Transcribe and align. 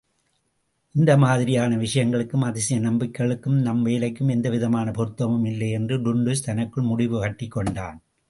இந்த 0.95 1.17
மாதிரியான 1.17 1.75
விஷயங்களுக்கும் 1.75 2.45
அதிசய 2.45 2.79
நம்பிக்கைகளுக்கும் 2.79 3.59
நம் 3.61 3.85
வேலைக்கும் 3.85 4.29
எந்தவிதமான 4.29 4.91
பொருத்தமும் 4.91 5.45
இல்லை 5.45 5.69
என்று 5.71 5.97
டுன்டுஷ் 5.97 6.45
தனக்குள் 6.45 6.83
முடிவுகட்டிக்கொண்டான். 6.83 7.99